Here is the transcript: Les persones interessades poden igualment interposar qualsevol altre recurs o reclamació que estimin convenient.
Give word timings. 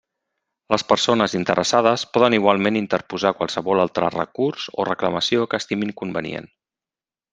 Les 0.75 0.83
persones 0.91 1.35
interessades 1.39 2.05
poden 2.15 2.35
igualment 2.37 2.79
interposar 2.81 3.33
qualsevol 3.41 3.83
altre 3.85 4.09
recurs 4.15 4.67
o 4.77 4.87
reclamació 4.91 5.45
que 5.53 5.61
estimin 5.65 5.95
convenient. 6.03 6.51